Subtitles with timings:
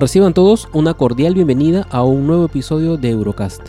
[0.00, 3.68] Reciban todos una cordial bienvenida a un nuevo episodio de Eurocast.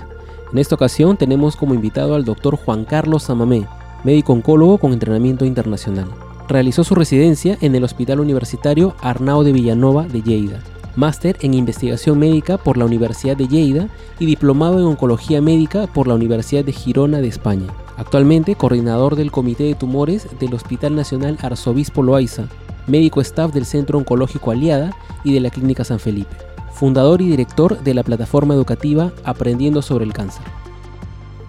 [0.54, 3.68] En esta ocasión tenemos como invitado al doctor Juan Carlos Samamé,
[4.06, 6.08] médico oncólogo con entrenamiento internacional.
[6.48, 10.62] Realizó su residencia en el Hospital Universitario Arnao de Villanova de Lleida,
[10.96, 16.08] máster en investigación médica por la Universidad de Lleida y diplomado en oncología médica por
[16.08, 17.68] la Universidad de Girona de España.
[17.98, 22.48] Actualmente coordinador del Comité de Tumores del Hospital Nacional Arzobispo Loaiza,
[22.88, 26.36] médico staff del Centro Oncológico Aliada y de la Clínica San Felipe,
[26.74, 30.44] fundador y director de la plataforma educativa Aprendiendo sobre el Cáncer.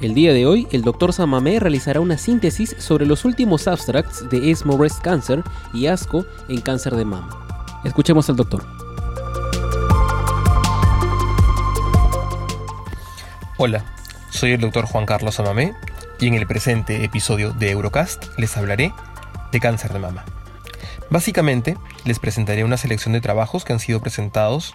[0.02, 1.12] El día de hoy, el Dr.
[1.12, 6.60] Samamé realizará una síntesis sobre los últimos abstracts de ESMO Breast Cancer y ASCO en
[6.60, 7.30] cáncer de mama.
[7.84, 8.64] Escuchemos al doctor.
[13.58, 13.84] Hola,
[14.30, 15.72] soy el doctor Juan Carlos Samamé
[16.18, 18.92] y en el presente episodio de Eurocast les hablaré
[19.52, 20.24] de cáncer de mama.
[21.12, 24.74] Básicamente, les presentaré una selección de trabajos que han sido presentados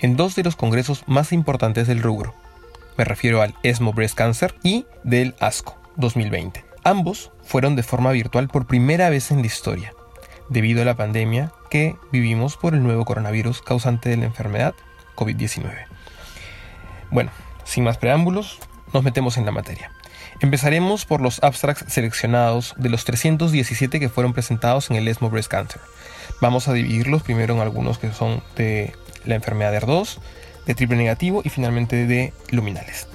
[0.00, 2.34] en dos de los congresos más importantes del rubro.
[2.98, 6.62] Me refiero al ESMO Breast Cancer y del ASCO 2020.
[6.84, 9.94] Ambos fueron de forma virtual por primera vez en la historia,
[10.50, 14.74] debido a la pandemia que vivimos por el nuevo coronavirus causante de la enfermedad
[15.16, 15.72] COVID-19.
[17.10, 17.30] Bueno,
[17.64, 18.58] sin más preámbulos,
[18.92, 19.90] nos metemos en la materia.
[20.40, 25.50] Empezaremos por los abstracts seleccionados de los 317 que fueron presentados en el ESMO Breast
[25.50, 25.80] Cancer.
[26.40, 28.94] Vamos a dividirlos primero en algunos que son de
[29.24, 30.18] la enfermedad de ER2,
[30.64, 33.08] de triple negativo y finalmente de luminales.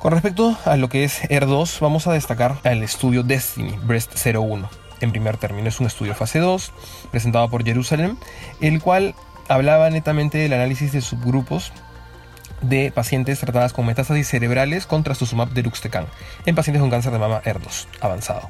[0.00, 4.68] Con respecto a lo que es ER2, vamos a destacar el estudio Destiny Breast 01.
[5.00, 6.72] En primer término, es un estudio fase 2
[7.12, 8.16] presentado por Jerusalem,
[8.60, 9.14] el cual
[9.46, 11.72] hablaba netamente del análisis de subgrupos
[12.62, 16.06] de pacientes tratadas con metástasis cerebrales con trastuzumab deruxtecan
[16.46, 18.48] en pacientes con cáncer de mama ER2 avanzado.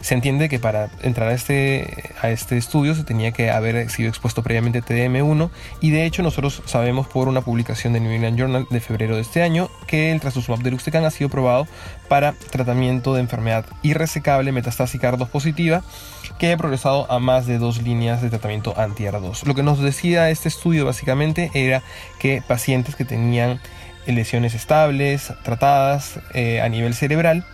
[0.00, 4.10] Se entiende que para entrar a este, a este estudio se tenía que haber sido
[4.10, 5.48] expuesto previamente TDM1
[5.80, 9.22] y de hecho nosotros sabemos por una publicación de New England Journal de febrero de
[9.22, 11.66] este año que el trastuzumab deruxtecan ha sido probado
[12.08, 15.82] para tratamiento de enfermedad irresecable metastásica ER2 positiva
[16.38, 19.44] que ha progresado a más de dos líneas de tratamiento anti-ER2.
[19.44, 21.82] Lo que nos decía este estudio básicamente era
[22.18, 23.53] que pacientes que tenían
[24.06, 27.44] lesiones estables, tratadas eh, a nivel cerebral,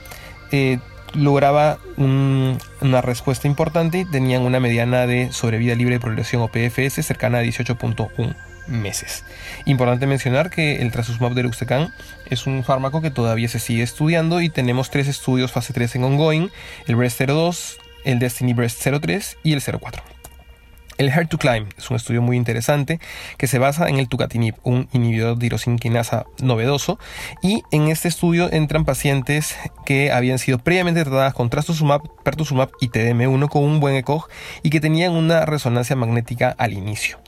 [0.52, 0.78] eh,
[1.14, 7.02] lograba una respuesta importante y tenían una mediana de sobrevida libre de progresión o PFS
[7.04, 8.36] cercana a 18.1
[8.68, 9.24] meses.
[9.64, 11.92] Importante mencionar que el trastuzumab deruxtecan
[12.26, 16.04] es un fármaco que todavía se sigue estudiando y tenemos tres estudios fase 3 en
[16.04, 16.50] ongoing,
[16.86, 20.19] el BREST 02, el Destiny Breast 03 y el 04.
[21.00, 23.00] El Hard to Climb es un estudio muy interesante
[23.38, 26.98] que se basa en el tucatinib, un inhibidor de tirosinquinasa novedoso,
[27.40, 29.56] y en este estudio entran pacientes
[29.86, 34.28] que habían sido previamente tratadas con trastuzumab, pertuzumab y TDM1 con un buen ECOG
[34.62, 37.18] y que tenían una resonancia magnética al inicio.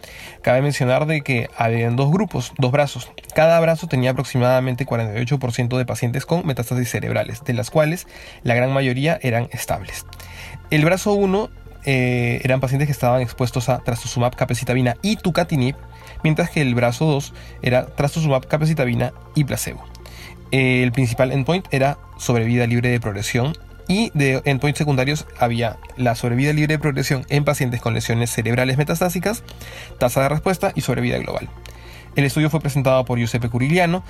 [0.43, 3.11] Cabe mencionar de que habían dos grupos, dos brazos.
[3.35, 8.07] Cada brazo tenía aproximadamente 48% de pacientes con metástasis cerebrales, de las cuales
[8.43, 10.05] la gran mayoría eran estables.
[10.71, 15.77] El brazo 1 eh, eran pacientes que estaban expuestos a trastuzumab, capecitabina y tucatinib,
[16.23, 17.33] mientras que el brazo 2
[17.63, 19.85] era trastuzumab, capecitabina y placebo.
[20.51, 23.57] Eh, el principal endpoint era sobrevida libre de progresión
[23.89, 28.79] y de endpoints secundarios había la sobrevida libre de progresión en pacientes con lesiones cerebrales
[28.79, 29.43] metastásicas,
[29.99, 31.49] tasa de respuesta y sobrevida global.
[32.15, 34.03] El estudio fue presentado por Giuseppe Curigliano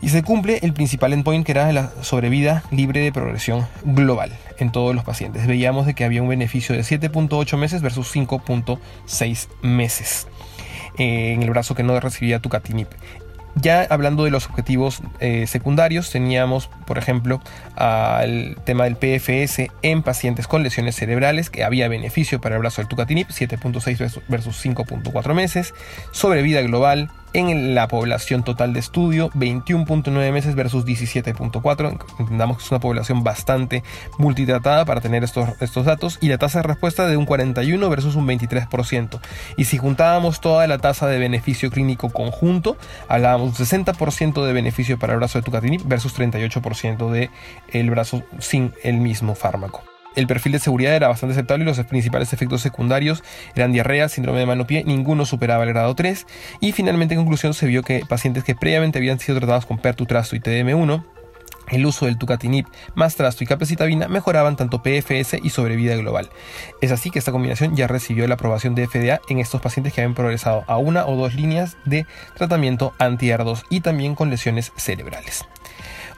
[0.00, 4.72] y se cumple el principal endpoint que era la sobrevida libre de progresión global en
[4.72, 5.46] todos los pacientes.
[5.46, 10.26] Veíamos de que había un beneficio de 7.8 meses versus 5.6 meses
[10.98, 12.88] eh, en el brazo que no recibía tucatinib.
[13.58, 17.40] Ya hablando de los objetivos eh, secundarios, teníamos, por ejemplo,
[18.20, 22.82] el tema del PFS en pacientes con lesiones cerebrales, que había beneficio para el brazo
[22.82, 25.72] del tucatinib, 7.6 versus 5.4 meses,
[26.12, 31.98] sobrevida global, en la población total de estudio, 21.9 meses versus 17.4.
[32.18, 33.82] Entendamos que es una población bastante
[34.18, 36.18] multitratada para tener estos, estos datos.
[36.22, 39.20] Y la tasa de respuesta de un 41 versus un 23%.
[39.58, 44.98] Y si juntábamos toda la tasa de beneficio clínico conjunto, hablábamos de 60% de beneficio
[44.98, 47.30] para el brazo de tucatinib versus 38% de
[47.68, 49.95] el brazo sin el mismo fármaco.
[50.16, 53.22] El perfil de seguridad era bastante aceptable y los principales efectos secundarios
[53.54, 56.26] eran diarrea, síndrome de mano-pie, ninguno superaba el grado 3
[56.60, 60.34] y finalmente en conclusión se vio que pacientes que previamente habían sido tratados con pertutrasto
[60.34, 61.04] y TDM1
[61.68, 66.30] el uso del tucatinib más trasto y capecitabina mejoraban tanto PFS y sobrevida global.
[66.80, 70.00] Es así que esta combinación ya recibió la aprobación de FDA en estos pacientes que
[70.00, 75.44] habían progresado a una o dos líneas de tratamiento anti-AR2 y también con lesiones cerebrales.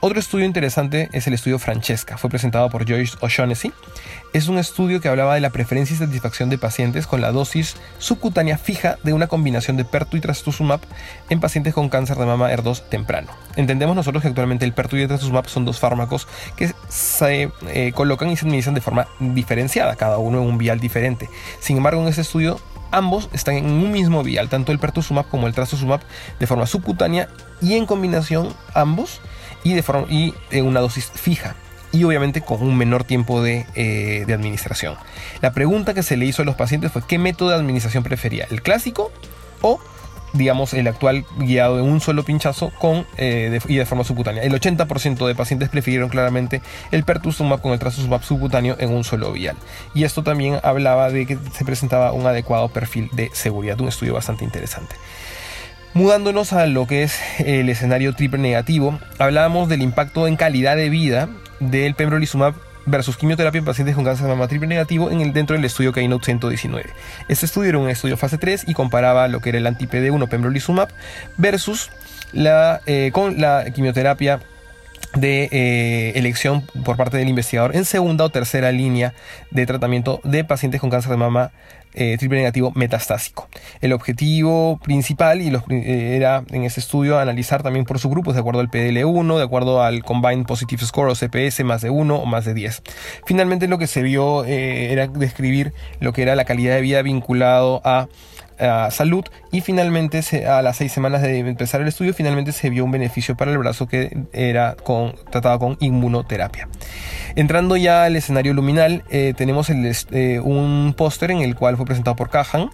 [0.01, 3.73] Otro estudio interesante es el estudio Francesca, fue presentado por Joyce O'Shaughnessy.
[4.33, 7.75] Es un estudio que hablaba de la preferencia y satisfacción de pacientes con la dosis
[7.99, 10.79] subcutánea fija de una combinación de Pertu y Trastuzumab
[11.31, 13.33] en pacientes con cáncer de mama ER2 temprano.
[13.57, 17.91] Entendemos nosotros que actualmente el Pertu y el Trastuzumab son dos fármacos que se eh,
[17.93, 21.29] colocan y se administran de forma diferenciada, cada uno en un vial diferente.
[21.59, 22.61] Sin embargo, en este estudio
[22.93, 26.01] ambos están en un mismo vial, tanto el pertuzumab como el trastuzumab,
[26.39, 27.29] de forma subcutánea
[27.61, 29.21] y en combinación ambos
[29.65, 31.57] y, de forma, y en una dosis fija
[31.91, 34.97] y obviamente con un menor tiempo de, eh, de, administración.
[35.41, 38.47] La pregunta que se le hizo a los pacientes fue qué método de administración prefería,
[38.51, 39.11] el clásico
[39.63, 39.81] o
[40.33, 44.43] digamos el actual guiado en un solo pinchazo con, eh, y de forma subcutánea.
[44.43, 49.33] El 80% de pacientes prefirieron claramente el pertuzumab con el trastuzumab subcutáneo en un solo
[49.33, 49.57] vial.
[49.95, 54.15] Y esto también hablaba de que se presentaba un adecuado perfil de seguridad, un estudio
[54.15, 54.97] bastante interesante.
[55.95, 60.91] Mudándonos a lo que es el escenario triple negativo, hablábamos del impacto en calidad de
[60.91, 61.29] vida
[61.61, 62.55] del pembrolizumab
[62.87, 65.93] versus quimioterapia en pacientes con cáncer de mama triple negativo en el, dentro del estudio
[65.93, 66.91] Keynote 119.
[67.29, 70.89] Este estudio era un estudio fase 3 y comparaba lo que era el anti-PD1 pembrolizumab
[71.37, 71.91] versus
[72.33, 74.41] la, eh, con la quimioterapia
[75.15, 79.15] de eh, elección por parte del investigador en segunda o tercera línea
[79.51, 81.51] de tratamiento de pacientes con cáncer de mama
[81.95, 83.49] eh, triple negativo metastásico.
[83.81, 88.61] El objetivo principal y eh, era en este estudio analizar también por subgrupos de acuerdo
[88.61, 92.45] al PDL1, de acuerdo al Combined Positive Score o CPS más de 1 o más
[92.45, 92.83] de 10.
[93.25, 97.81] Finalmente lo que se vio era describir lo que era la calidad de vida vinculado
[97.85, 98.09] a
[98.91, 102.91] salud y finalmente a las seis semanas de empezar el estudio finalmente se vio un
[102.91, 106.69] beneficio para el brazo que era con, tratado con inmunoterapia.
[107.37, 112.17] Entrando ya al escenario luminal eh, tenemos eh, un póster en el cual fue presentado
[112.17, 112.71] por Cajan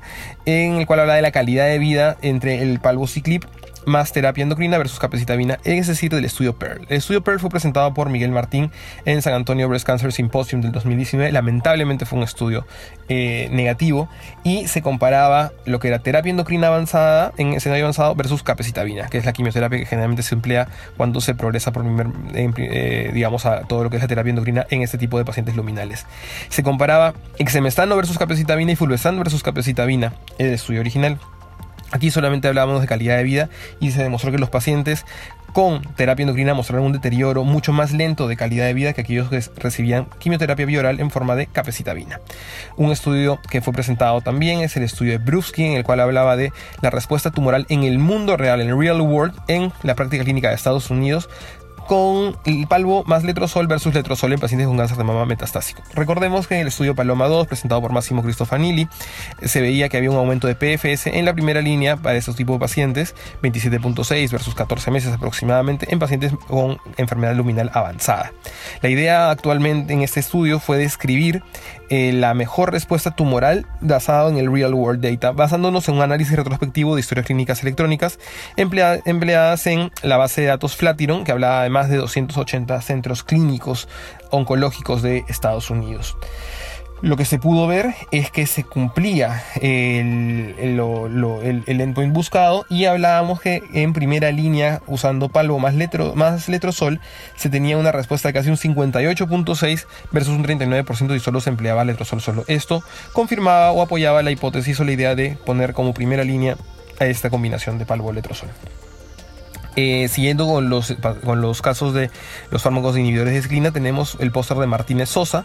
[0.47, 3.45] en el cual habla de la calidad de vida entre el palvociclip
[3.87, 6.87] más terapia endocrina versus capecitabina, es decir, del estudio Pearl.
[6.89, 8.71] El estudio Pearl fue presentado por Miguel Martín
[9.05, 11.33] en San Antonio Breast Cancer Symposium del 2019.
[11.33, 12.67] Lamentablemente fue un estudio
[13.09, 14.09] eh, negativo
[14.43, 19.19] y se comparaba lo que era terapia endocrina avanzada en escenario avanzado versus capecitabina, que
[19.19, 23.63] es la quimioterapia que generalmente se emplea cuando se progresa por primer, eh, digamos, a
[23.63, 26.07] todo lo que es la terapia endocrina en este tipo de pacientes luminales.
[26.49, 31.19] Se comparaba exemestano versus capecitabina y fulvestrano versus capecitabina, el estudio original.
[31.91, 33.49] Aquí solamente hablábamos de calidad de vida
[33.81, 35.05] y se demostró que los pacientes
[35.55, 39.31] con terapia endocrina mostraron un deterioro mucho más lento de calidad de vida que aquellos
[39.31, 42.21] que recibían quimioterapia bioral en forma de capecitabina.
[42.77, 46.37] Un estudio que fue presentado también es el estudio de Brusky, en el cual hablaba
[46.37, 46.53] de
[46.83, 50.49] la respuesta tumoral en el mundo real, en el real world, en la práctica clínica
[50.49, 51.29] de Estados Unidos
[51.87, 55.83] con el palvo más letrozol versus letrozol en pacientes con cáncer de mama metastásico.
[55.95, 58.89] Recordemos que en el estudio Paloma 2, presentado por Máximo Cristofanilli,
[59.43, 62.57] se veía que había un aumento de PFS en la primera línea para estos tipos
[62.57, 68.33] de pacientes, 27.6 versus 14 meses aproximadamente, en pacientes con enfermedad luminal avanzada.
[68.83, 71.43] La idea actualmente en este estudio fue describir
[71.91, 76.37] eh, la mejor respuesta tumoral basado en el real world data, basándonos en un análisis
[76.37, 78.19] retrospectivo de historias clínicas electrónicas
[78.57, 83.89] empleadas en la base de datos Flatiron, que hablaba de más de 280 centros clínicos
[84.31, 86.17] oncológicos de Estados Unidos
[87.03, 93.41] lo que se pudo ver es que se cumplía el, el, endpoint buscado y hablábamos
[93.41, 97.01] que en primera línea, usando palvo más, letro, más letrozol,
[97.37, 101.85] se tenía una respuesta de casi un 58.6 versus un 39% y solo se empleaba
[101.85, 102.45] letrozol solo.
[102.49, 102.83] Esto
[103.13, 106.57] confirmaba o apoyaba la hipótesis o la idea de poner como primera línea
[107.01, 108.49] a esta combinación de palvo-letrozol.
[109.77, 112.11] Eh, siguiendo con los, con los casos de
[112.51, 115.45] los fármacos de inhibidores de ciclina, tenemos el póster de Martínez Sosa,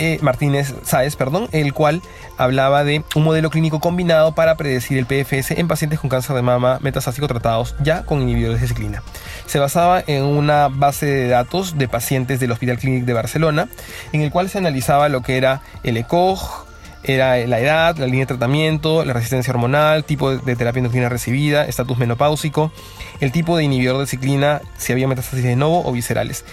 [0.00, 2.00] eh, Martínez Sáez, perdón, el cual
[2.38, 6.42] hablaba de un modelo clínico combinado para predecir el PFS en pacientes con cáncer de
[6.42, 9.02] mama metastásico tratados ya con inhibidores de ciclina.
[9.44, 13.68] Se basaba en una base de datos de pacientes del Hospital Clínic de Barcelona,
[14.12, 16.66] en el cual se analizaba lo que era el ECOG,
[17.02, 21.64] era la edad, la línea de tratamiento, la resistencia hormonal, tipo de terapia endocrina recibida,
[21.64, 22.72] estatus menopáusico,
[23.20, 26.44] el tipo de inhibidor de ciclina, si había metástasis de nuevo o viscerales.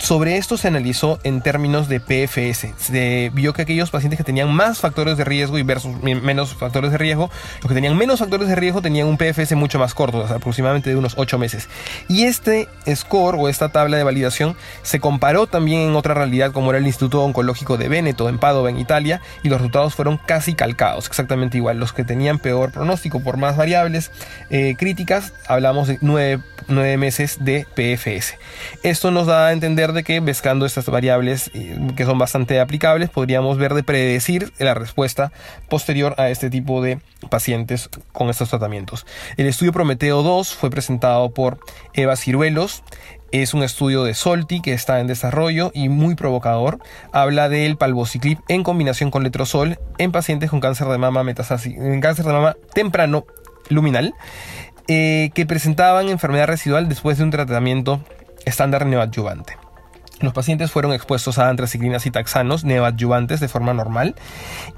[0.00, 2.74] Sobre esto se analizó en términos de PFS.
[2.78, 6.90] Se vio que aquellos pacientes que tenían más factores de riesgo y versus menos factores
[6.90, 7.30] de riesgo,
[7.60, 10.96] los que tenían menos factores de riesgo tenían un PFS mucho más corto, aproximadamente de
[10.96, 11.68] unos 8 meses.
[12.08, 16.70] Y este score o esta tabla de validación se comparó también en otra realidad como
[16.70, 20.54] era el Instituto Oncológico de Veneto en Padova, en Italia, y los resultados fueron casi
[20.54, 21.78] calcados, exactamente igual.
[21.78, 24.10] Los que tenían peor pronóstico por más variables
[24.48, 28.38] eh, críticas, hablamos de 9, 9 meses de PFS.
[28.82, 33.10] Esto nos da a entender de que pescando estas variables eh, que son bastante aplicables,
[33.10, 35.32] podríamos ver de predecir la respuesta
[35.68, 39.06] posterior a este tipo de pacientes con estos tratamientos.
[39.36, 41.58] El estudio Prometeo 2 fue presentado por
[41.94, 42.82] Eva Ciruelos.
[43.32, 46.78] Es un estudio de Solti que está en desarrollo y muy provocador.
[47.12, 52.24] Habla del palvociclip en combinación con letrozol en pacientes con cáncer de mama metastásico, cáncer
[52.24, 53.24] de mama temprano
[53.68, 54.14] luminal,
[54.88, 58.00] eh, que presentaban enfermedad residual después de un tratamiento
[58.44, 59.59] estándar neoadyuvante.
[60.20, 64.14] Los pacientes fueron expuestos a antraciclinas y taxanos neoadyuvantes de forma normal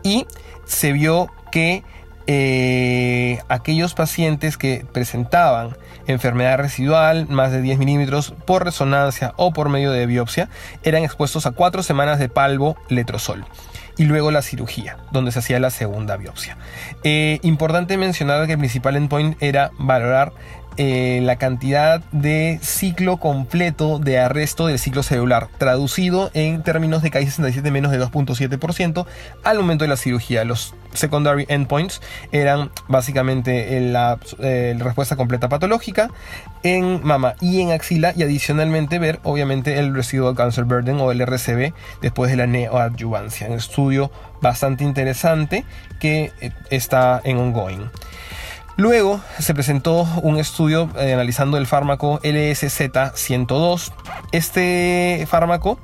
[0.03, 0.27] y
[0.65, 1.83] se vio que
[2.29, 9.69] eh, aquellos pacientes que presentaban enfermedad residual más de 10 milímetros por resonancia o por
[9.69, 10.49] medio de biopsia
[10.85, 13.45] eran expuestos a cuatro semanas de palvo letrozol
[13.99, 16.57] y luego la cirugía, donde se hacía la segunda biopsia.
[17.05, 20.33] Eh, importante mencionar que el principal endpoint era valorar
[20.77, 27.11] eh, la cantidad de ciclo completo de arresto del ciclo celular, traducido en términos de
[27.11, 29.07] KI67 menos de 2.7%
[29.45, 30.45] al momento de la cirugía.
[30.45, 32.01] Los secondary endpoints
[32.33, 36.11] eran básicamente la, eh, respuesta completa patológica
[36.63, 41.21] en mama y en axila y adicionalmente ver obviamente el residual cancer burden o el
[41.21, 43.49] RCB después de la neoadjuvancia.
[43.49, 44.11] Un estudio
[44.41, 45.65] bastante interesante
[45.99, 47.91] que eh, está en ongoing.
[48.77, 53.93] Luego se presentó un estudio eh, analizando el fármaco LSZ102.
[54.33, 55.79] Este fármaco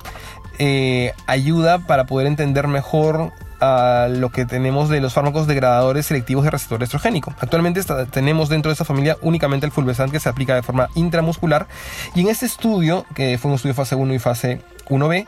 [0.57, 3.31] eh, ayuda para poder entender mejor
[3.61, 7.33] a lo que tenemos de los fármacos degradadores selectivos de receptor estrogénico.
[7.39, 7.81] Actualmente
[8.11, 11.67] tenemos dentro de esta familia únicamente el fulvestrant que se aplica de forma intramuscular
[12.15, 15.27] y en este estudio, que fue un estudio fase 1 y fase 1B,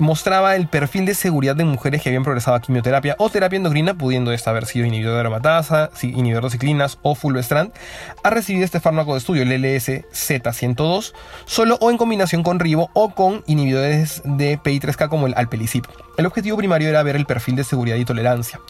[0.00, 3.94] mostraba el perfil de seguridad de mujeres que habían progresado a quimioterapia o terapia endocrina,
[3.94, 7.74] pudiendo esta haber sido inhibidor de aromatasa, inhibidor de ciclinas o fulvestrant,
[8.24, 11.12] ha recibido este fármaco de estudio, el LS-Z102,
[11.44, 15.84] solo o en combinación con ribo o con inhibidores de PI3K como el alpelisib.
[16.16, 18.60] El objetivo primario era ver el perfil de seguridad y tolerancia.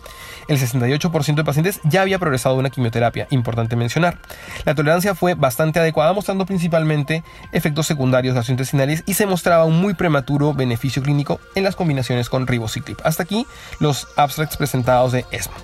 [0.49, 4.19] El 68% de pacientes ya había progresado una quimioterapia, importante mencionar.
[4.65, 9.95] La tolerancia fue bastante adecuada, mostrando principalmente efectos secundarios gastrointestinales y se mostraba un muy
[9.95, 12.99] prematuro beneficio clínico en las combinaciones con ribociclib.
[13.05, 13.47] Hasta aquí
[13.79, 15.55] los abstracts presentados de ESMO.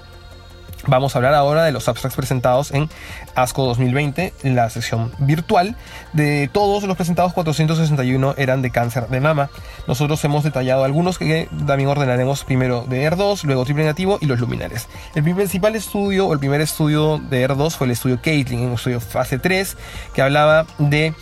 [0.89, 2.89] Vamos a hablar ahora de los abstracts presentados en
[3.35, 5.77] ASCO 2020, en la sesión virtual.
[6.13, 9.51] De todos los presentados, 461 eran de cáncer de mama.
[9.89, 14.39] Nosotros hemos detallado algunos que también ordenaremos primero de ER2, luego triple negativo y los
[14.39, 14.89] luminares.
[15.17, 19.01] El principal estudio, o el primer estudio de ER2 fue el estudio Caitlin, un estudio
[19.01, 19.77] fase 3,
[20.15, 21.15] que hablaba de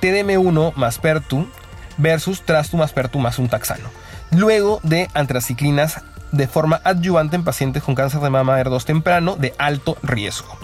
[0.00, 1.46] TDM1 más PERTU
[1.98, 3.88] versus Trastu más PERTU más un taxano.
[4.30, 6.00] Luego de antraciclinas
[6.32, 10.56] de forma adyuvante en pacientes con cáncer de mama ER2 temprano de alto riesgo.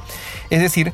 [0.50, 0.92] Es decir,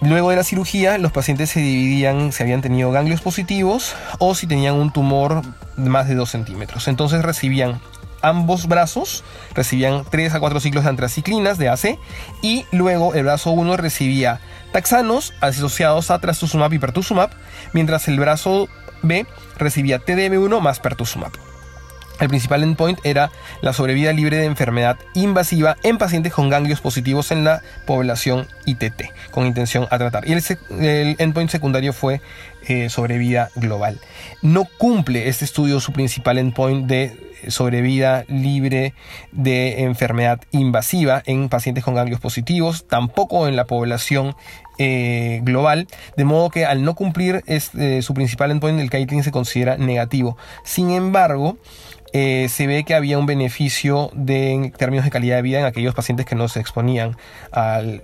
[0.00, 4.46] luego de la cirugía los pacientes se dividían si habían tenido ganglios positivos o si
[4.46, 5.42] tenían un tumor
[5.76, 6.88] de más de 2 centímetros.
[6.88, 7.80] Entonces recibían
[8.22, 11.98] ambos brazos, recibían 3 a 4 ciclos de antraciclinas de AC
[12.40, 14.40] y luego el brazo 1 recibía
[14.72, 17.30] taxanos asociados a trastuzumab y pertuzumab,
[17.72, 18.68] mientras el brazo
[19.02, 19.26] B
[19.58, 21.32] recibía TDM1 más pertuzumab.
[22.20, 23.30] El principal endpoint era
[23.62, 29.02] la sobrevida libre de enfermedad invasiva en pacientes con ganglios positivos en la población ITT,
[29.30, 30.28] con intención a tratar.
[30.28, 32.20] Y el, endpoint secundario fue
[32.68, 33.98] eh, sobrevida global.
[34.40, 38.94] No cumple este estudio su principal endpoint de sobrevida libre
[39.32, 44.36] de enfermedad invasiva en pacientes con ganglios positivos, tampoco en la población
[44.78, 49.32] eh, global, de modo que al no cumplir este, su principal endpoint, el Kaitlin se
[49.32, 50.36] considera negativo.
[50.64, 51.56] Sin embargo,
[52.12, 55.64] eh, se ve que había un beneficio de, en términos de calidad de vida en
[55.64, 57.16] aquellos pacientes que no se exponían
[57.50, 58.02] al,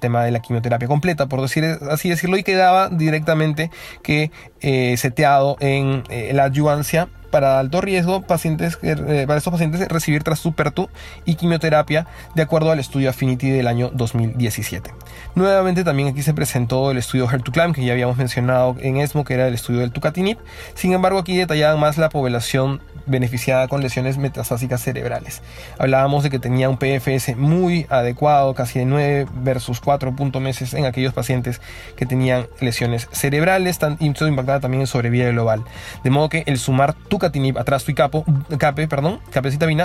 [0.00, 3.70] tema de la quimioterapia completa, por decir así decirlo, y quedaba directamente
[4.02, 9.86] que eh, seteado en eh, la adyuvancia para alto riesgo pacientes, eh, para estos pacientes
[9.88, 10.88] recibir trasupertu
[11.24, 14.92] y quimioterapia de acuerdo al estudio Affinity del año 2017.
[15.34, 19.34] Nuevamente también aquí se presentó el estudio HER2CLAM que ya habíamos mencionado en ESMO que
[19.34, 20.38] era el estudio del tucatinib.
[20.74, 25.42] Sin embargo aquí detallaban más la población beneficiada con lesiones metastásicas cerebrales.
[25.78, 30.84] Hablábamos de que tenía un PFS muy adecuado, casi de 9 versus 4 meses en
[30.84, 31.60] aquellos pacientes
[31.96, 35.64] que tenían lesiones cerebrales, tan, impactada también en sobrevida global.
[36.04, 38.24] De modo que el sumar tucatinib atrás y capo,
[38.58, 38.88] cape,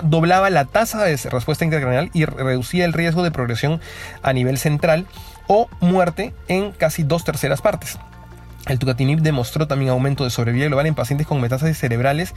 [0.03, 3.81] doblaba la tasa de respuesta intracraneal y reducía el riesgo de progresión
[4.23, 5.05] a nivel central
[5.47, 7.99] o muerte en casi dos terceras partes.
[8.67, 12.33] El tucatinib demostró también aumento de sobrevida global en pacientes con metástasis cerebrales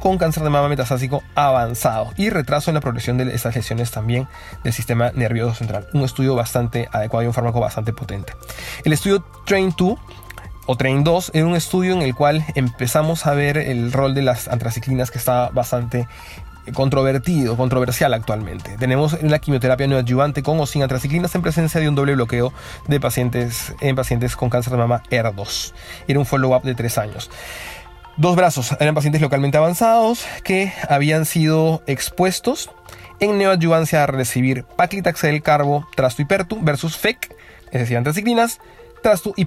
[0.00, 4.28] con cáncer de mama metastásico avanzado y retraso en la progresión de estas lesiones también
[4.64, 5.88] del sistema nervioso central.
[5.92, 8.32] Un estudio bastante adecuado y un fármaco bastante potente.
[8.84, 9.98] El estudio Train 2
[10.70, 14.22] o Train 2 era un estudio en el cual empezamos a ver el rol de
[14.22, 16.06] las antraciclinas que está bastante
[16.72, 18.76] controvertido, controversial actualmente.
[18.78, 22.52] Tenemos la quimioterapia neoadyuvante con o sin antraciclinas en presencia de un doble bloqueo
[22.86, 25.72] de pacientes en pacientes con cáncer de mama ER2.
[26.06, 27.32] Era un follow-up de tres años.
[28.16, 32.70] Dos brazos eran pacientes localmente avanzados que habían sido expuestos
[33.18, 36.22] en neoadyuvancia a recibir paclitaxel, carbo, trasto
[36.60, 37.34] versus FEC,
[37.72, 38.60] es decir, antraciclinas,
[39.02, 39.46] trasto y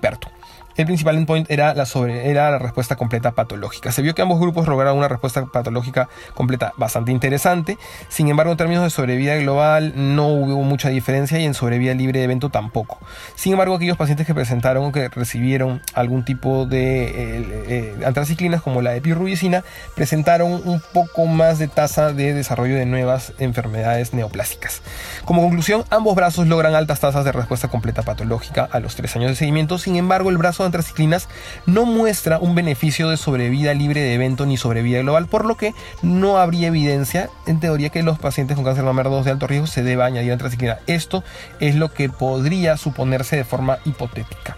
[0.76, 3.92] el principal endpoint era la, sobre, era la respuesta completa patológica.
[3.92, 7.78] Se vio que ambos grupos lograron una respuesta patológica completa bastante interesante.
[8.10, 12.20] Sin embargo, en términos de sobrevida global no hubo mucha diferencia y en sobrevida libre
[12.20, 12.98] de evento tampoco.
[13.36, 18.62] Sin embargo, aquellos pacientes que presentaron o que recibieron algún tipo de eh, eh, antraciclinas
[18.62, 19.64] como la epirubicina
[19.96, 24.82] presentaron un poco más de tasa de desarrollo de nuevas enfermedades neoplásicas.
[25.26, 29.30] Como conclusión, ambos brazos logran altas tasas de respuesta completa patológica a los tres años
[29.32, 29.78] de seguimiento.
[29.78, 31.30] Sin embargo, el brazo de antraciclinas
[31.66, 35.74] no muestra un beneficio de sobrevida libre de evento ni sobrevida global, por lo que
[36.02, 39.68] no habría evidencia en teoría que los pacientes con cáncer mamer 2 de alto riesgo
[39.68, 40.80] se deba añadir antraciclina.
[40.88, 41.24] Esto
[41.60, 44.58] es lo que podría suponerse de forma hipotética.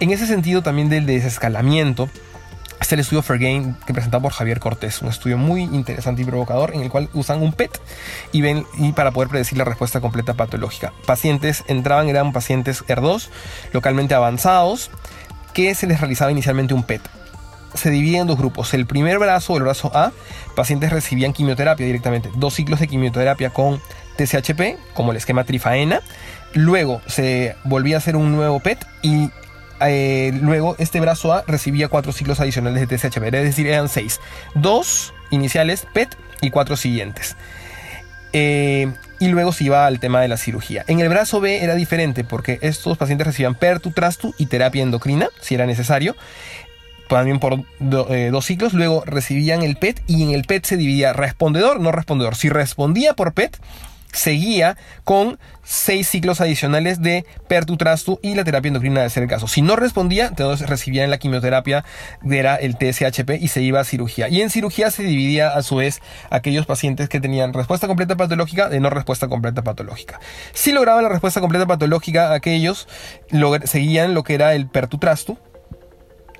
[0.00, 2.08] En ese sentido también del desescalamiento,
[2.80, 6.74] Está el estudio Fergain que presentado por Javier Cortés, un estudio muy interesante y provocador
[6.74, 7.80] en el cual usan un PET
[8.32, 10.92] y ven y para poder predecir la respuesta completa patológica.
[11.06, 13.28] Pacientes entraban eran pacientes ER2
[13.72, 14.90] localmente avanzados
[15.54, 17.00] que se les realizaba inicialmente un PET.
[17.74, 18.74] Se divide en dos grupos.
[18.74, 20.12] El primer brazo, el brazo A,
[20.54, 23.80] pacientes recibían quimioterapia directamente, dos ciclos de quimioterapia con
[24.16, 26.00] TCHP, como el esquema trifaena.
[26.52, 29.30] Luego se volvía a hacer un nuevo PET y
[29.80, 34.20] eh, luego este brazo A recibía cuatro ciclos adicionales de TSHP, es decir, eran seis.
[34.54, 37.36] Dos iniciales PET y cuatro siguientes.
[38.32, 40.84] Eh, y luego se iba al tema de la cirugía.
[40.88, 45.28] En el brazo B era diferente porque estos pacientes recibían PERTU, TRASTU y terapia endocrina,
[45.40, 46.16] si era necesario
[47.08, 47.64] también por
[48.10, 51.92] eh, dos ciclos, luego recibían el PET y en el PET se dividía respondedor, no
[51.92, 52.34] respondedor.
[52.34, 53.58] Si respondía por PET,
[54.14, 59.48] seguía con seis ciclos adicionales de pertutrastu y la terapia endocrina de ser el caso.
[59.48, 61.84] Si no respondía, entonces recibían la quimioterapia,
[62.30, 64.28] era el TSHP y se iba a cirugía.
[64.28, 66.00] Y en cirugía se dividía a su vez
[66.30, 70.20] aquellos pacientes que tenían respuesta completa patológica de no respuesta completa patológica.
[70.52, 72.88] Si lograban la respuesta completa patológica, aquellos
[73.64, 75.38] seguían lo que era el pertutrastu,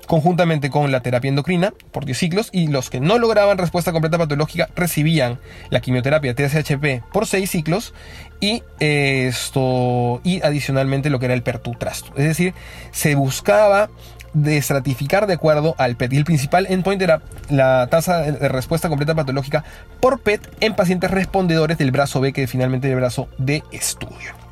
[0.05, 4.17] conjuntamente con la terapia endocrina por 10 ciclos y los que no lograban respuesta completa
[4.17, 5.39] patológica recibían
[5.69, 7.93] la quimioterapia TSHP por 6 ciclos
[8.39, 12.11] y esto y adicionalmente lo que era el pertutrasto.
[12.17, 12.53] Es decir,
[12.91, 13.89] se buscaba
[14.35, 16.13] de estratificar de acuerdo al PET.
[16.13, 19.63] Y el principal endpoint era la tasa de respuesta completa patológica
[20.01, 24.44] por PET en pacientes respondedores del brazo B, que finalmente el brazo de estudio.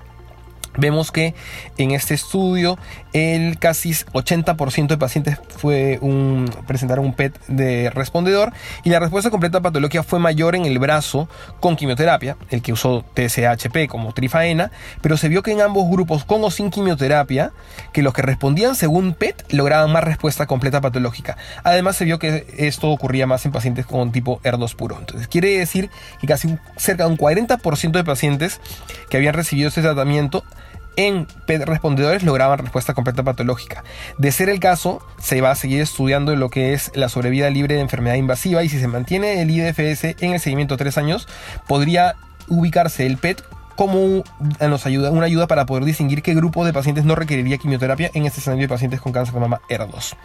[0.77, 1.35] Vemos que
[1.77, 2.77] en este estudio
[3.13, 9.29] el casi 80% de pacientes fue un, presentaron un PET de respondedor y la respuesta
[9.29, 14.71] completa patológica fue mayor en el brazo con quimioterapia, el que usó TSHP como trifaena,
[15.01, 17.51] pero se vio que en ambos grupos con o sin quimioterapia,
[17.91, 21.37] que los que respondían según PET lograban más respuesta completa patológica.
[21.63, 24.97] Además se vio que esto ocurría más en pacientes con tipo ER2 puro.
[24.99, 28.59] Entonces quiere decir que casi cerca de un 40% de pacientes
[29.09, 30.43] que habían recibido este tratamiento
[30.95, 33.83] en respondedores lograban respuesta completa patológica.
[34.17, 37.75] De ser el caso, se va a seguir estudiando lo que es la sobrevida libre
[37.75, 41.27] de enfermedad invasiva y si se mantiene el IDFS en el seguimiento de tres años,
[41.67, 42.15] podría
[42.47, 43.43] ubicarse el PET
[43.75, 44.23] como
[44.61, 48.25] nos ayuda, una ayuda para poder distinguir qué grupo de pacientes no requeriría quimioterapia en
[48.25, 50.15] este escenario de pacientes con cáncer de mama ER2.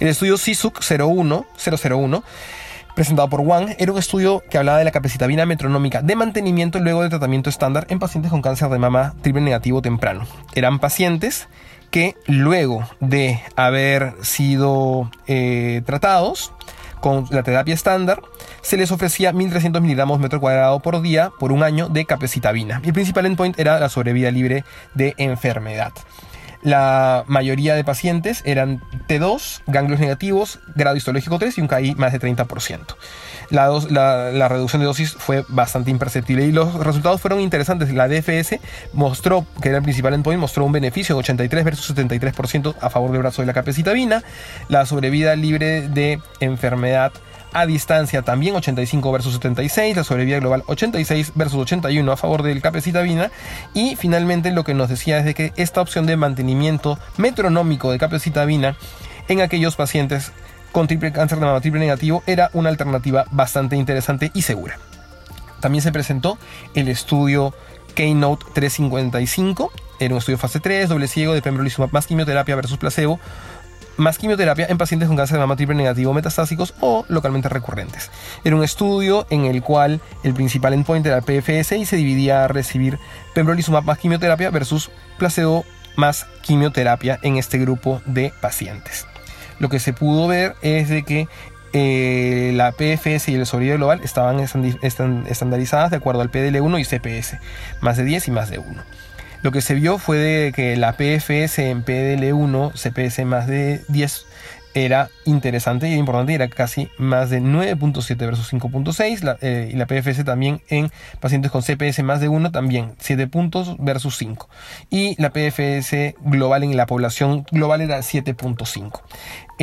[0.00, 2.24] El estudio CISUC 01, 001
[2.94, 7.02] presentado por Wang, era un estudio que hablaba de la capecitabina metronómica de mantenimiento luego
[7.02, 10.26] de tratamiento estándar en pacientes con cáncer de mama triple negativo temprano.
[10.54, 11.48] Eran pacientes
[11.90, 16.52] que luego de haber sido eh, tratados
[17.00, 18.22] con la terapia estándar,
[18.62, 22.80] se les ofrecía 1.300 miligramos metro cuadrado por día por un año de capecitabina.
[22.84, 25.92] Y el principal endpoint era la sobrevida libre de enfermedad.
[26.62, 32.12] La mayoría de pacientes eran T2, ganglios negativos, grado histológico 3 y un KI más
[32.12, 32.94] de 30%.
[33.50, 33.68] La,
[34.32, 37.92] la, reducción de dosis fue bastante imperceptible y los resultados fueron interesantes.
[37.92, 38.60] La DFS
[38.92, 43.10] mostró, que era el principal endpoint, mostró un beneficio de 83 versus 73% a favor
[43.10, 44.22] del brazo de la capecitabina.
[44.68, 47.12] La sobrevida libre de enfermedad
[47.52, 52.62] a distancia también 85 versus 76, la sobrevida global 86 versus 81 a favor del
[52.62, 53.30] capecitabina
[53.74, 57.98] y finalmente lo que nos decía es de que esta opción de mantenimiento metronómico de
[57.98, 58.76] capecitabina
[59.28, 60.32] en aquellos pacientes
[60.72, 64.78] con triple cáncer de mama triple negativo era una alternativa bastante interesante y segura.
[65.60, 66.38] También se presentó
[66.74, 67.54] el estudio
[67.94, 73.20] Keynote 355, era un estudio fase 3, doble ciego de pembrolizumab más quimioterapia versus placebo,
[73.96, 78.10] más quimioterapia en pacientes con cáncer de mama triple negativo metastásicos o localmente recurrentes.
[78.44, 82.44] Era un estudio en el cual el principal endpoint era el PFS y se dividía
[82.44, 82.98] a recibir
[83.34, 85.64] pembrolizumab más quimioterapia versus placebo
[85.96, 89.06] más quimioterapia en este grupo de pacientes.
[89.58, 91.28] Lo que se pudo ver es de que
[91.74, 97.38] eh, la PFS y el sobrevivo global estaban estandarizadas de acuerdo al PDL1 y CPS,
[97.80, 98.82] más de 10 y más de 1.
[99.42, 104.26] Lo que se vio fue de que la PFS en PDL1, CPS más de 10,
[104.74, 110.24] era interesante y importante, era casi más de 9.7 versus 5.6 eh, y la PFS
[110.24, 114.48] también en pacientes con CPS más de 1 también 7 puntos versus 5
[114.90, 119.02] y la PFS global en la población global era 7.5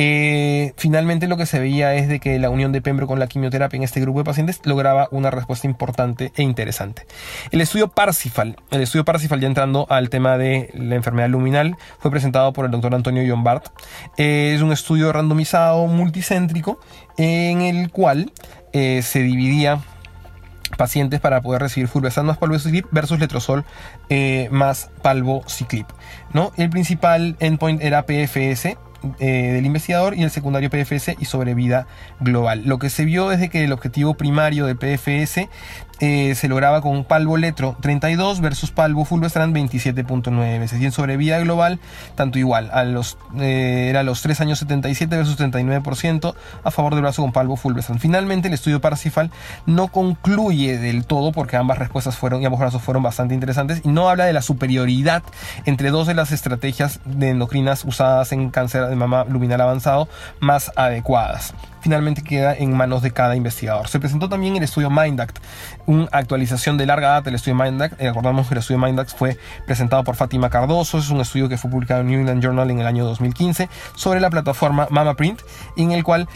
[0.02, 3.26] eh, finalmente lo que se veía es de que la unión de Pembro con la
[3.26, 7.06] quimioterapia en este grupo de pacientes lograba una respuesta importante e interesante.
[7.50, 12.10] El estudio Parsifal, el estudio Parsifal ya entrando al tema de la enfermedad luminal, fue
[12.10, 13.44] presentado por el doctor Antonio John.
[14.16, 16.80] Eh, es un estudio randomizado multicéntrico
[17.18, 18.32] en el cual
[18.72, 19.80] eh, se dividía
[20.78, 23.66] pacientes para poder recibir fulvestrant más palbociclip versus letrozol
[24.50, 25.88] más palbociclip.
[26.32, 26.52] ¿no?
[26.56, 28.78] El principal endpoint era PFS,
[29.18, 31.86] eh, del investigador y el secundario PFS y sobre vida
[32.20, 32.62] global.
[32.66, 35.48] Lo que se vio es de que el objetivo primario de PFS
[36.00, 40.80] eh, se lograba con Palvo Letro 32 versus Palvo Fulvestrant 27.9 veces.
[40.80, 41.78] Y en sobrevida global,
[42.14, 46.34] tanto igual, a los, eh, era los 3 años 77 versus 39%
[46.64, 48.00] a favor del brazo con Palvo Fulvestrant.
[48.00, 49.30] Finalmente, el estudio Parsifal
[49.66, 53.88] no concluye del todo porque ambas respuestas fueron y ambos brazos fueron bastante interesantes y
[53.88, 55.22] no habla de la superioridad
[55.66, 60.08] entre dos de las estrategias de endocrinas usadas en cáncer de mama luminal avanzado
[60.40, 63.88] más adecuadas finalmente queda en manos de cada investigador.
[63.88, 65.38] Se presentó también el estudio MindAct,
[65.90, 68.00] una actualización de larga data del estudio MindAct.
[68.00, 71.58] Eh, recordamos que el estudio MindAct fue presentado por Fátima Cardoso, es un estudio que
[71.58, 75.40] fue publicado en New England Journal en el año 2015 sobre la plataforma MamaPrint,
[75.76, 76.28] en el cual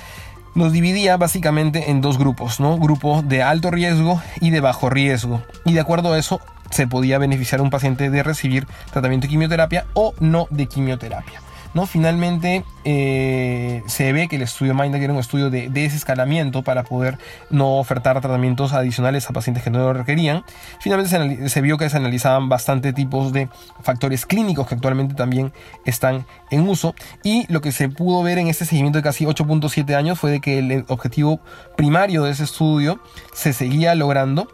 [0.56, 2.78] nos dividía básicamente en dos grupos, ¿no?
[3.24, 5.42] De alto riesgo y de bajo riesgo.
[5.64, 6.40] Y de acuerdo a eso
[6.70, 11.43] se podía beneficiar un paciente de recibir tratamiento de quimioterapia o no de quimioterapia.
[11.74, 11.86] ¿No?
[11.86, 17.18] Finalmente eh, se ve que el estudio MINDAC era un estudio de desescalamiento para poder
[17.50, 20.44] no ofertar tratamientos adicionales a pacientes que no lo requerían.
[20.80, 23.48] Finalmente se, vio que se analizaban bastante tipos de
[23.82, 25.52] factores clínicos que actualmente también
[25.84, 29.94] están en uso y lo que se pudo ver en este seguimiento de casi 8.7
[29.94, 31.40] años fue de que el objetivo
[31.76, 33.00] primario de ese estudio
[33.32, 34.48] se seguía logrando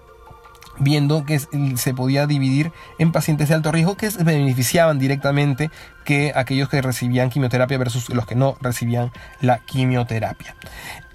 [0.80, 5.70] viendo que se podía dividir en pacientes de alto riesgo que se beneficiaban directamente
[6.04, 10.56] que aquellos que recibían quimioterapia versus los que no recibían la quimioterapia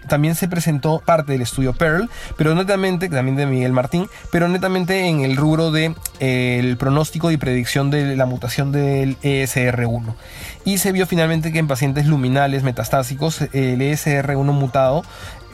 [0.07, 5.07] también se presentó parte del estudio Pearl, pero netamente, también de Miguel Martín, pero netamente
[5.07, 10.15] en el rubro de eh, el pronóstico y predicción de la mutación del ESR1.
[10.63, 15.03] Y se vio finalmente que en pacientes luminales metastásicos el ESR1 mutado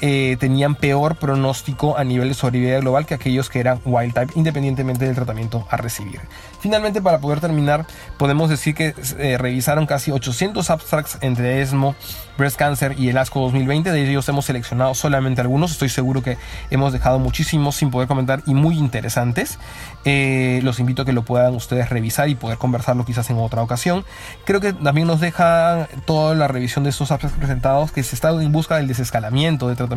[0.01, 4.33] eh, tenían peor pronóstico a nivel de sobrevida global que aquellos que eran wild type,
[4.35, 6.21] independientemente del tratamiento a recibir.
[6.59, 7.85] Finalmente, para poder terminar,
[8.17, 11.95] podemos decir que eh, revisaron casi 800 abstracts entre ESMO,
[12.37, 13.91] Breast Cancer y el ASCO 2020.
[13.91, 15.71] De ellos hemos seleccionado solamente algunos.
[15.71, 16.37] Estoy seguro que
[16.71, 19.59] hemos dejado muchísimos sin poder comentar y muy interesantes.
[20.05, 23.61] Eh, los invito a que lo puedan ustedes revisar y poder conversarlo quizás en otra
[23.61, 24.03] ocasión.
[24.45, 28.29] Creo que también nos deja toda la revisión de estos abstracts presentados que se está
[28.29, 29.90] en busca del desescalamiento de tratamiento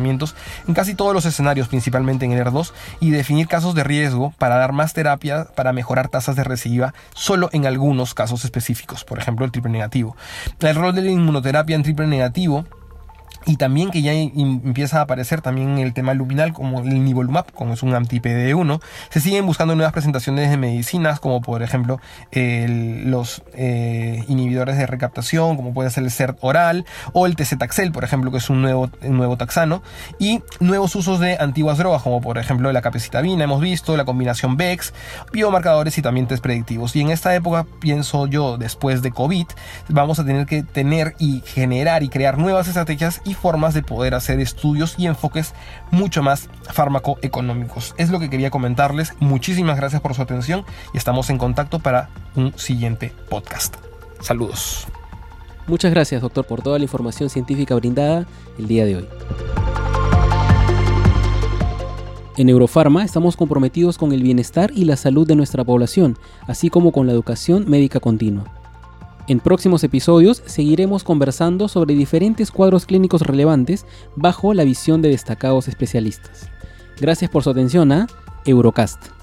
[0.67, 4.57] en casi todos los escenarios, principalmente en el ER2, y definir casos de riesgo para
[4.57, 9.45] dar más terapia para mejorar tasas de recidiva solo en algunos casos específicos, por ejemplo
[9.45, 10.15] el triple negativo.
[10.59, 12.65] El rol de la inmunoterapia en triple negativo
[13.45, 17.73] y también que ya empieza a aparecer también el tema luminal como el nivolumab, como
[17.73, 18.81] es un anti-PD1.
[19.09, 21.99] Se siguen buscando nuevas presentaciones de medicinas, como por ejemplo
[22.31, 28.03] los eh, inhibidores de recaptación, como puede ser el CERT oral, o el TZ-Taxel, por
[28.03, 29.83] ejemplo, que es un nuevo, nuevo taxano,
[30.19, 34.57] y nuevos usos de antiguas drogas, como por ejemplo la capecitabina, hemos visto, la combinación
[34.57, 34.93] BEX,
[35.31, 36.95] biomarcadores y también test predictivos.
[36.95, 39.45] Y en esta época, pienso yo, después de COVID,
[39.89, 44.39] vamos a tener que tener y generar y crear nuevas estrategias formas de poder hacer
[44.39, 45.53] estudios y enfoques
[45.91, 47.93] mucho más fármacoeconómicos.
[47.97, 49.13] Es lo que quería comentarles.
[49.19, 53.75] Muchísimas gracias por su atención y estamos en contacto para un siguiente podcast.
[54.21, 54.87] Saludos.
[55.67, 58.25] Muchas gracias, doctor, por toda la información científica brindada
[58.57, 59.07] el día de hoy.
[62.37, 66.17] En Eurofarma estamos comprometidos con el bienestar y la salud de nuestra población,
[66.47, 68.64] así como con la educación médica continua.
[69.27, 73.85] En próximos episodios seguiremos conversando sobre diferentes cuadros clínicos relevantes
[74.15, 76.49] bajo la visión de destacados especialistas.
[76.99, 78.07] Gracias por su atención a
[78.45, 79.14] Eurocast.